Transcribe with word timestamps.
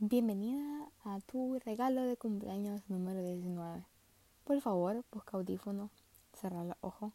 Bienvenida 0.00 0.88
a 1.02 1.18
tu 1.18 1.58
regalo 1.58 2.02
de 2.02 2.16
cumpleaños 2.16 2.82
número 2.88 3.20
19. 3.20 3.84
Por 4.44 4.60
favor, 4.60 5.04
busca 5.10 5.36
audífono, 5.36 5.90
cerrar 6.40 6.66
los 6.66 6.76
ojos 6.82 7.12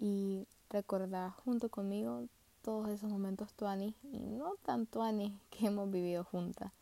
y 0.00 0.48
recordar 0.68 1.30
junto 1.30 1.68
conmigo 1.68 2.24
todos 2.62 2.88
esos 2.88 3.08
momentos 3.08 3.52
tuanis 3.52 3.94
y 4.02 4.18
no 4.18 4.56
tan 4.64 4.86
tuanis 4.86 5.32
que 5.50 5.68
hemos 5.68 5.88
vivido 5.88 6.24
juntas. 6.24 6.72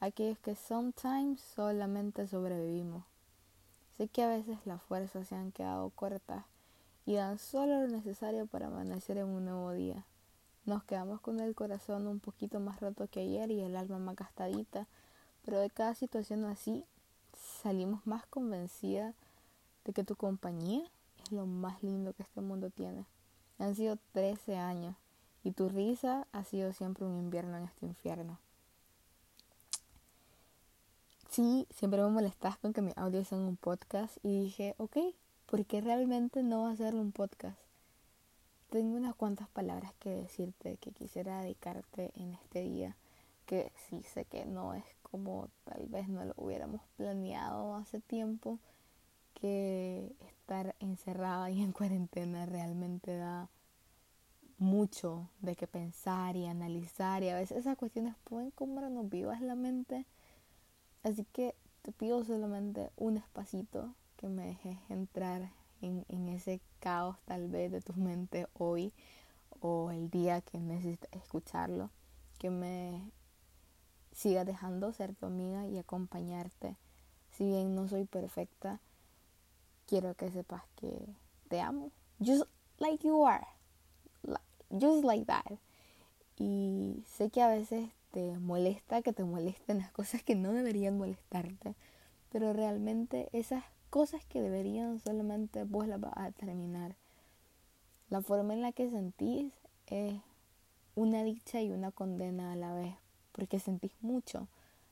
Aquellos 0.00 0.40
que 0.40 0.56
sometimes 0.56 1.40
solamente 1.40 2.26
sobrevivimos. 2.26 3.04
Sé 3.98 4.08
que 4.08 4.24
a 4.24 4.30
veces 4.30 4.58
las 4.64 4.82
fuerzas 4.82 5.28
se 5.28 5.36
han 5.36 5.52
quedado 5.52 5.90
cortas 5.90 6.44
y 7.06 7.14
dan 7.14 7.38
solo 7.38 7.82
lo 7.82 7.86
necesario 7.86 8.46
para 8.46 8.66
amanecer 8.66 9.16
en 9.18 9.28
un 9.28 9.44
nuevo 9.44 9.70
día. 9.70 10.04
Nos 10.66 10.84
quedamos 10.84 11.20
con 11.20 11.40
el 11.40 11.54
corazón 11.54 12.06
un 12.06 12.20
poquito 12.20 12.60
más 12.60 12.80
roto 12.80 13.08
que 13.08 13.20
ayer 13.20 13.50
y 13.50 13.60
el 13.60 13.76
alma 13.76 13.98
más 13.98 14.16
gastadita, 14.16 14.86
pero 15.44 15.58
de 15.58 15.70
cada 15.70 15.94
situación 15.94 16.44
así 16.44 16.84
salimos 17.62 18.06
más 18.06 18.26
convencida 18.26 19.14
de 19.84 19.92
que 19.92 20.04
tu 20.04 20.16
compañía 20.16 20.84
es 21.22 21.32
lo 21.32 21.46
más 21.46 21.82
lindo 21.82 22.12
que 22.12 22.22
este 22.22 22.40
mundo 22.40 22.70
tiene. 22.70 23.06
Han 23.58 23.74
sido 23.74 23.98
13 24.12 24.56
años 24.56 24.96
y 25.42 25.52
tu 25.52 25.68
risa 25.68 26.26
ha 26.32 26.44
sido 26.44 26.72
siempre 26.72 27.04
un 27.04 27.16
invierno 27.16 27.56
en 27.56 27.64
este 27.64 27.86
infierno. 27.86 28.38
Sí, 31.30 31.66
siempre 31.70 32.02
me 32.02 32.08
molestas 32.08 32.58
con 32.58 32.72
que 32.72 32.82
mi 32.82 32.92
audio 32.96 33.24
sea 33.24 33.38
un 33.38 33.56
podcast 33.56 34.18
y 34.22 34.42
dije, 34.42 34.74
ok, 34.78 34.96
¿por 35.46 35.64
qué 35.64 35.80
realmente 35.80 36.42
no 36.42 36.66
hacerlo 36.66 37.00
un 37.00 37.12
podcast? 37.12 37.69
Tengo 38.70 38.96
unas 38.96 39.16
cuantas 39.16 39.48
palabras 39.48 39.92
que 39.98 40.10
decirte 40.10 40.76
que 40.76 40.92
quisiera 40.92 41.40
dedicarte 41.40 42.12
en 42.14 42.34
este 42.34 42.60
día, 42.62 42.96
que 43.44 43.72
sí 43.88 44.04
sé 44.04 44.26
que 44.26 44.46
no 44.46 44.74
es 44.74 44.84
como 45.02 45.48
tal 45.64 45.88
vez 45.88 46.08
no 46.08 46.24
lo 46.24 46.34
hubiéramos 46.36 46.80
planeado 46.96 47.74
hace 47.74 47.98
tiempo, 47.98 48.60
que 49.34 50.14
estar 50.20 50.76
encerrada 50.78 51.50
y 51.50 51.62
en 51.62 51.72
cuarentena 51.72 52.46
realmente 52.46 53.16
da 53.16 53.48
mucho 54.58 55.28
de 55.40 55.56
qué 55.56 55.66
pensar 55.66 56.36
y 56.36 56.46
analizar 56.46 57.24
y 57.24 57.30
a 57.30 57.34
veces 57.34 57.58
esas 57.58 57.76
cuestiones 57.76 58.14
pueden 58.22 58.52
comernos 58.52 59.08
vivas 59.08 59.40
la 59.40 59.56
mente. 59.56 60.06
Así 61.02 61.24
que 61.32 61.56
te 61.82 61.90
pido 61.90 62.22
solamente 62.22 62.92
un 62.96 63.16
espacito 63.16 63.96
que 64.16 64.28
me 64.28 64.46
dejes 64.46 64.78
entrar 64.90 65.50
en, 65.80 66.28
ese 66.28 66.60
caos 66.78 67.16
tal 67.24 67.48
vez 67.48 67.70
de 67.72 67.80
tu 67.80 67.92
mente 67.94 68.46
hoy 68.54 68.92
o 69.60 69.90
el 69.90 70.10
día 70.10 70.40
que 70.40 70.58
necesites 70.58 71.10
escucharlo, 71.12 71.90
que 72.38 72.50
me 72.50 73.10
siga 74.12 74.44
dejando 74.44 74.92
ser 74.92 75.14
tu 75.14 75.26
amiga 75.26 75.66
y 75.66 75.78
acompañarte. 75.78 76.76
Si 77.32 77.44
bien 77.44 77.74
no 77.74 77.88
soy 77.88 78.04
perfecta, 78.04 78.80
quiero 79.86 80.14
que 80.14 80.30
sepas 80.30 80.62
que 80.76 80.98
te 81.48 81.60
amo. 81.60 81.90
Just 82.24 82.44
like 82.78 83.06
you 83.06 83.26
are. 83.26 83.46
Just 84.70 85.04
like 85.04 85.26
that. 85.26 85.58
Y 86.36 87.02
sé 87.06 87.30
que 87.30 87.42
a 87.42 87.48
veces 87.48 87.90
te 88.12 88.38
molesta 88.38 89.02
que 89.02 89.12
te 89.12 89.24
molesten 89.24 89.78
las 89.78 89.92
cosas 89.92 90.22
que 90.22 90.34
no 90.34 90.52
deberían 90.52 90.98
molestarte, 90.98 91.74
pero 92.30 92.52
realmente 92.52 93.28
esas 93.32 93.64
cosas 93.90 94.24
que 94.24 94.40
deberían 94.40 95.00
solamente 95.00 95.64
vos 95.64 95.86
las 95.86 96.00
vas 96.00 96.16
a 96.16 96.30
terminar. 96.30 96.94
La 98.08 98.22
forma 98.22 98.54
en 98.54 98.62
la 98.62 98.72
que 98.72 98.88
sentís 98.88 99.52
es 99.88 100.14
una 100.94 101.24
dicha 101.24 101.60
y 101.60 101.70
una 101.70 101.90
condena 101.90 102.52
a 102.52 102.56
la 102.56 102.72
vez, 102.72 102.94
porque 103.32 103.58
sentís 103.58 103.92
mucho, 104.00 104.48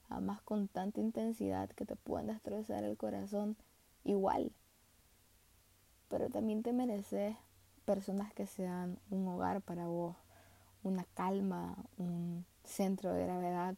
además 0.08 0.42
con 0.42 0.68
tanta 0.68 1.00
intensidad 1.00 1.70
que 1.70 1.86
te 1.86 1.96
pueden 1.96 2.26
destrozar 2.26 2.84
el 2.84 2.96
corazón 2.96 3.56
igual. 4.04 4.52
Pero 6.08 6.28
también 6.28 6.62
te 6.62 6.72
mereces 6.72 7.36
personas 7.84 8.32
que 8.34 8.46
sean 8.46 8.98
un 9.10 9.26
hogar 9.28 9.62
para 9.62 9.86
vos, 9.86 10.16
una 10.82 11.04
calma, 11.14 11.76
un 11.98 12.44
centro 12.64 13.12
de 13.12 13.24
gravedad. 13.24 13.76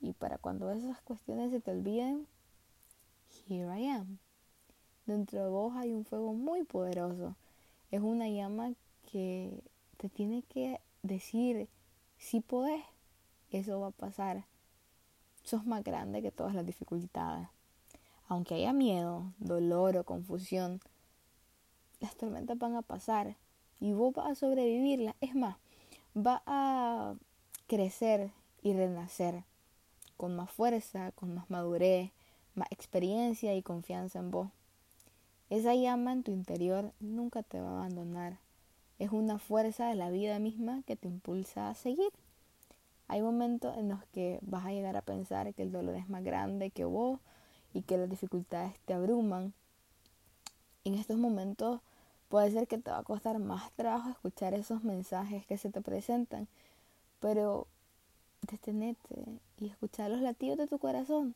Y 0.00 0.12
para 0.12 0.38
cuando 0.38 0.70
esas 0.70 1.00
cuestiones 1.02 1.50
se 1.50 1.60
te 1.60 1.70
olviden, 1.70 2.26
here 3.48 3.68
I 3.78 3.88
am. 3.88 4.18
Dentro 5.06 5.42
de 5.42 5.48
vos 5.48 5.74
hay 5.76 5.92
un 5.92 6.04
fuego 6.04 6.32
muy 6.32 6.64
poderoso. 6.64 7.36
Es 7.90 8.00
una 8.00 8.28
llama 8.28 8.72
que 9.10 9.62
te 9.96 10.08
tiene 10.08 10.42
que 10.42 10.80
decir 11.02 11.68
si 12.16 12.40
podés, 12.40 12.82
eso 13.50 13.80
va 13.80 13.88
a 13.88 13.90
pasar. 13.90 14.44
Sos 15.42 15.66
más 15.66 15.82
grande 15.82 16.22
que 16.22 16.30
todas 16.30 16.54
las 16.54 16.64
dificultades. 16.64 17.48
Aunque 18.28 18.54
haya 18.54 18.72
miedo, 18.72 19.32
dolor 19.38 19.96
o 19.96 20.04
confusión, 20.04 20.80
las 22.00 22.16
tormentas 22.16 22.58
van 22.58 22.76
a 22.76 22.82
pasar 22.82 23.36
y 23.80 23.92
vos 23.92 24.14
vas 24.14 24.30
a 24.30 24.34
sobrevivirlas. 24.34 25.16
Es 25.20 25.34
más, 25.34 25.56
va 26.16 26.42
a 26.46 27.14
crecer 27.66 28.30
y 28.62 28.72
renacer 28.72 29.44
con 30.16 30.36
más 30.36 30.50
fuerza, 30.50 31.10
con 31.12 31.34
más 31.34 31.50
madurez, 31.50 32.12
experiencia 32.70 33.54
y 33.54 33.62
confianza 33.62 34.18
en 34.18 34.30
vos. 34.30 34.48
Esa 35.50 35.74
llama 35.74 36.12
en 36.12 36.22
tu 36.22 36.30
interior 36.30 36.92
nunca 37.00 37.42
te 37.42 37.60
va 37.60 37.70
a 37.70 37.74
abandonar. 37.84 38.38
Es 38.98 39.10
una 39.10 39.38
fuerza 39.38 39.88
de 39.88 39.94
la 39.94 40.10
vida 40.10 40.38
misma 40.38 40.82
que 40.86 40.96
te 40.96 41.08
impulsa 41.08 41.68
a 41.68 41.74
seguir. 41.74 42.10
Hay 43.08 43.20
momentos 43.20 43.76
en 43.76 43.88
los 43.88 44.02
que 44.14 44.38
vas 44.42 44.64
a 44.64 44.72
llegar 44.72 44.96
a 44.96 45.02
pensar 45.02 45.52
que 45.52 45.62
el 45.62 45.72
dolor 45.72 45.96
es 45.96 46.08
más 46.08 46.24
grande 46.24 46.70
que 46.70 46.84
vos 46.84 47.20
y 47.74 47.82
que 47.82 47.98
las 47.98 48.08
dificultades 48.08 48.78
te 48.86 48.94
abruman. 48.94 49.52
En 50.84 50.94
estos 50.94 51.18
momentos 51.18 51.80
puede 52.28 52.50
ser 52.50 52.66
que 52.66 52.78
te 52.78 52.90
va 52.90 52.98
a 52.98 53.02
costar 53.02 53.38
más 53.38 53.70
trabajo 53.72 54.08
escuchar 54.08 54.54
esos 54.54 54.84
mensajes 54.84 55.44
que 55.46 55.58
se 55.58 55.70
te 55.70 55.82
presentan, 55.82 56.48
pero 57.20 57.66
detenete 58.50 59.38
y 59.58 59.66
escuchar 59.66 60.10
los 60.10 60.22
latidos 60.22 60.56
de 60.56 60.66
tu 60.66 60.78
corazón. 60.78 61.34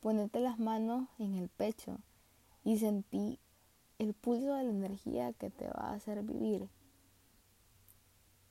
Ponete 0.00 0.40
las 0.40 0.58
manos 0.58 1.08
en 1.18 1.34
el 1.34 1.48
pecho 1.48 1.98
y 2.64 2.78
sentí 2.78 3.40
el 3.98 4.14
pulso 4.14 4.54
de 4.54 4.62
la 4.62 4.70
energía 4.70 5.32
que 5.32 5.50
te 5.50 5.66
va 5.66 5.88
a 5.88 5.94
hacer 5.94 6.22
vivir. 6.22 6.68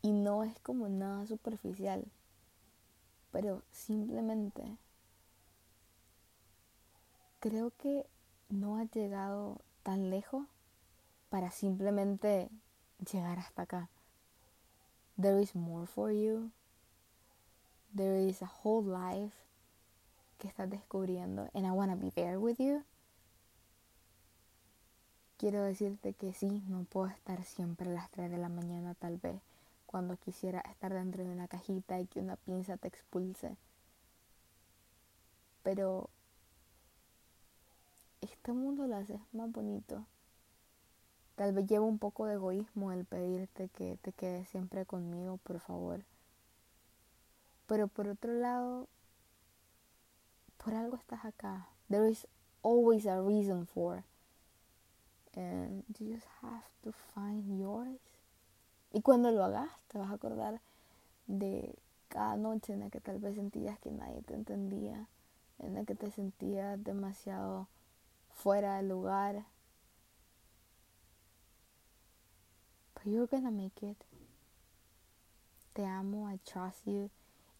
Y 0.01 0.11
no 0.11 0.43
es 0.43 0.59
como 0.59 0.89
nada 0.89 1.25
superficial, 1.25 2.05
pero 3.31 3.63
simplemente 3.71 4.77
creo 7.39 7.71
que 7.77 8.05
no 8.49 8.77
has 8.77 8.91
llegado 8.91 9.61
tan 9.83 10.09
lejos 10.09 10.45
para 11.29 11.51
simplemente 11.51 12.49
llegar 13.11 13.39
hasta 13.39 13.61
acá. 13.63 13.89
There 15.19 15.41
is 15.41 15.55
more 15.55 15.87
for 15.87 16.11
you. 16.11 16.51
There 17.95 18.27
is 18.27 18.41
a 18.41 18.51
whole 18.63 18.83
life 18.83 19.46
que 20.37 20.47
estás 20.47 20.69
descubriendo 20.69 21.49
and 21.53 21.65
I 21.65 21.71
want 21.71 21.91
to 21.91 21.97
be 21.97 22.11
there 22.11 22.37
with 22.37 22.57
you. 22.57 22.83
Quiero 25.37 25.61
decirte 25.61 26.13
que 26.13 26.33
sí, 26.33 26.63
no 26.67 26.83
puedo 26.85 27.07
estar 27.07 27.43
siempre 27.43 27.89
a 27.89 27.93
las 27.93 28.09
3 28.09 28.31
de 28.31 28.37
la 28.37 28.49
mañana 28.49 28.95
tal 28.95 29.17
vez, 29.17 29.39
cuando 29.85 30.17
quisiera 30.17 30.61
estar 30.61 30.93
dentro 30.93 31.23
de 31.23 31.29
una 31.29 31.47
cajita 31.47 31.99
y 31.99 32.07
que 32.07 32.19
una 32.19 32.37
pinza 32.37 32.77
te 32.77 32.87
expulse. 32.87 33.55
Pero 35.61 36.09
este 38.21 38.51
mundo 38.51 38.87
lo 38.87 38.95
haces 38.95 39.19
más 39.31 39.51
bonito. 39.51 40.05
Tal 41.35 41.53
vez 41.53 41.67
lleva 41.67 41.85
un 41.85 41.99
poco 41.99 42.25
de 42.25 42.33
egoísmo 42.33 42.91
el 42.91 43.05
pedirte 43.05 43.69
que 43.69 43.97
te 44.01 44.11
quedes 44.13 44.49
siempre 44.49 44.87
conmigo, 44.87 45.37
por 45.37 45.59
favor. 45.59 46.01
Pero 47.67 47.87
por 47.87 48.07
otro 48.07 48.33
lado, 48.33 48.87
por 50.67 50.75
algo 50.75 50.97
estás 50.97 51.23
acá. 51.23 51.69
There 51.89 52.09
is 52.09 52.27
always 52.61 53.05
a 53.05 53.21
reason 53.21 53.65
for 53.65 54.03
and 55.33 55.85
you 55.97 56.13
just 56.13 56.27
have 56.41 56.65
to 56.83 56.91
find 57.13 57.57
yours. 57.57 58.01
Y 58.91 59.01
cuando 59.01 59.31
lo 59.31 59.45
hagas, 59.45 59.69
te 59.87 59.97
vas 59.97 60.09
a 60.09 60.15
acordar 60.15 60.59
de 61.27 61.73
cada 62.09 62.35
noche 62.35 62.73
en 62.73 62.81
la 62.81 62.89
que 62.89 62.99
tal 62.99 63.19
vez 63.19 63.35
sentías 63.35 63.79
que 63.79 63.91
nadie 63.91 64.21
te 64.23 64.33
entendía, 64.33 65.07
en 65.59 65.75
la 65.75 65.85
que 65.85 65.95
te 65.95 66.11
sentías 66.11 66.83
demasiado 66.83 67.67
fuera 68.33 68.77
del 68.77 68.89
lugar. 68.89 69.45
But 72.95 73.05
you're 73.05 73.27
gonna 73.27 73.51
make 73.51 73.85
it. 73.85 74.03
Te 75.73 75.85
amo, 75.85 76.27
I 76.29 76.39
trust 76.43 76.85
you. 76.85 77.09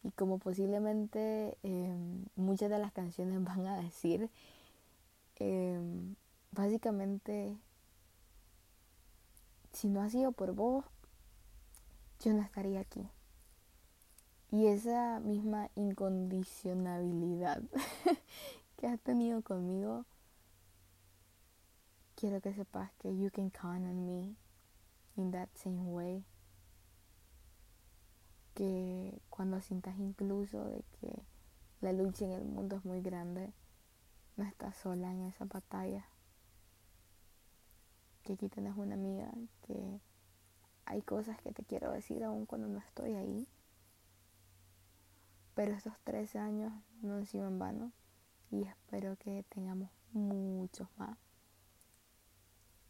Y 0.04 0.12
como 0.12 0.40
posiblemente 0.40 1.58
em, 1.64 2.26
muchas 2.36 2.70
de 2.70 2.80
las 2.80 2.92
canciones 2.92 3.44
van 3.44 3.68
a 3.68 3.82
decir, 3.82 4.30
em, 5.36 6.16
básicamente 6.52 7.58
si 9.78 9.90
no 9.90 10.02
ha 10.02 10.10
sido 10.10 10.32
por 10.32 10.54
vos, 10.54 10.86
yo 12.22 12.34
no 12.34 12.42
estaría 12.42 12.80
aquí. 12.80 13.08
Y 14.50 14.68
esa 14.68 15.20
misma 15.20 15.70
incondicionabilidad 15.76 17.62
que 18.78 18.88
has 18.88 19.00
tenido 19.02 19.42
conmigo, 19.44 20.06
quiero 22.16 22.42
que 22.42 22.54
sepas 22.54 22.92
que 22.98 23.16
you 23.16 23.30
can 23.30 23.52
count 23.52 23.86
on 23.86 24.06
me 24.06 24.36
in 25.16 25.32
that 25.32 25.50
same 25.54 25.92
way. 25.92 26.24
Que 28.58 29.22
cuando 29.30 29.62
sientas 29.62 30.00
incluso 30.00 30.66
de 30.66 30.84
que 31.00 31.24
la 31.80 31.94
lucha 31.94 32.26
en 32.26 32.32
el 32.32 32.44
mundo 32.44 32.78
es 32.78 32.86
muy 32.86 33.02
grande, 33.02 33.54
no 34.36 34.46
estás 34.46 34.76
sola 34.78 35.12
en 35.12 35.26
esa 35.26 35.46
batalla. 35.46 36.10
Que 38.24 38.34
aquí 38.34 38.50
tienes 38.50 38.76
una 38.76 38.96
amiga 38.96 39.32
que 39.62 40.02
hay 40.86 41.04
cosas 41.04 41.40
que 41.42 41.52
te 41.52 41.64
quiero 41.66 41.92
decir 41.92 42.24
aún 42.24 42.48
cuando 42.48 42.68
no 42.68 42.80
estoy 42.80 43.14
ahí. 43.14 43.48
Pero 45.54 45.76
estos 45.76 46.00
13 46.04 46.40
años 46.40 46.74
no 47.04 47.14
han 47.14 47.28
sido 47.28 47.48
en 47.48 47.60
vano 47.60 47.92
y 48.50 48.64
espero 48.64 49.18
que 49.18 49.46
tengamos 49.50 49.92
muchos 50.14 50.88
más. 50.98 51.18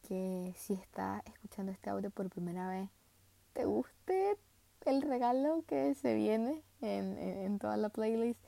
Que 0.02 0.54
si 0.56 0.74
estás 0.76 1.22
escuchando 1.26 1.74
este 1.74 1.90
audio 1.90 2.10
por 2.10 2.30
primera 2.30 2.70
vez, 2.70 2.90
te 3.52 3.66
guste 3.66 4.37
el 4.98 5.04
regalo 5.04 5.64
que 5.68 5.94
se 5.96 6.16
viene 6.16 6.64
en, 6.82 7.18
en 7.18 7.60
toda 7.60 7.78
la 7.78 7.90
playlist 7.90 8.40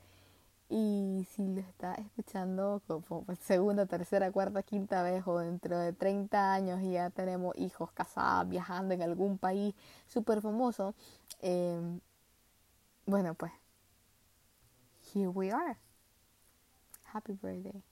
y 0.68 1.26
si 1.32 1.48
lo 1.48 1.60
estás 1.60 1.98
escuchando 1.98 2.80
como 2.86 3.24
segunda, 3.40 3.86
tercera, 3.86 4.30
cuarta, 4.30 4.62
quinta 4.62 5.02
vez 5.02 5.26
o 5.26 5.38
dentro 5.38 5.78
de 5.78 5.92
30 5.92 6.52
años 6.52 6.80
y 6.82 6.92
ya 6.92 7.10
tenemos 7.10 7.56
hijos 7.58 7.90
casados 7.92 8.48
viajando 8.48 8.94
en 8.94 9.02
algún 9.02 9.38
país 9.38 9.74
súper 10.06 10.40
famoso, 10.40 10.94
eh, 11.42 11.80
bueno 13.06 13.34
pues, 13.34 13.52
here 15.12 15.28
we 15.28 15.50
are. 15.50 15.76
Happy 17.12 17.32
birthday. 17.32 17.89